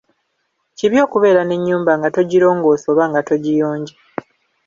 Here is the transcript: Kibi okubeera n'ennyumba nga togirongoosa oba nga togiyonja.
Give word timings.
Kibi 0.77 0.97
okubeera 1.05 1.41
n'ennyumba 1.45 1.91
nga 1.99 2.07
togirongoosa 2.15 2.85
oba 2.93 3.03
nga 3.09 3.21
togiyonja. 3.27 3.95